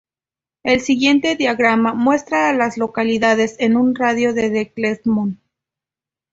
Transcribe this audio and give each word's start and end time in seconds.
El 0.63 0.81
siguiente 0.81 1.35
diagrama 1.35 1.93
muestra 1.93 2.49
a 2.49 2.53
las 2.53 2.75
localidades 2.79 3.55
en 3.59 3.77
un 3.77 3.93
radio 3.93 4.33
de 4.33 4.49
de 4.49 4.71
Clemson. 4.73 5.39